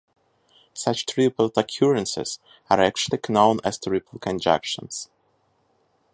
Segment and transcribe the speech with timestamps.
[0.73, 2.39] Such tripled occurrences
[2.71, 5.11] are actually known as triple conjunctions.